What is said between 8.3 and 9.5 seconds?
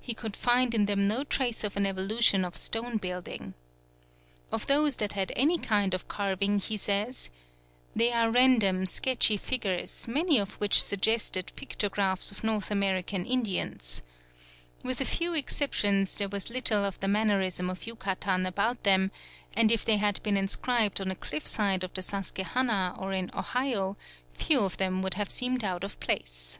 random, sketchy